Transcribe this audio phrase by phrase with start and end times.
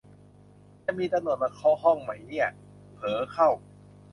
[0.85, 2.47] จะมีตะหนวดมาเคาะห้องมั้ยเนี่ย
[2.95, 3.49] เผลอเข้า